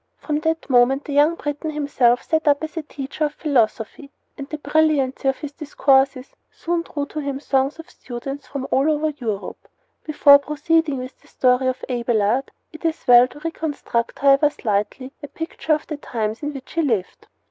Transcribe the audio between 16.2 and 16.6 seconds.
in